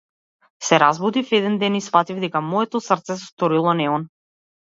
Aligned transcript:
Се 0.67 0.77
разбудив 0.83 1.33
еден 1.39 1.55
ден 1.63 1.75
и 1.79 1.81
сфатив 1.87 2.21
дека 2.23 2.41
моето 2.47 2.81
срце 2.87 3.17
се 3.19 3.27
сторило 3.35 3.77
неон. 3.83 4.09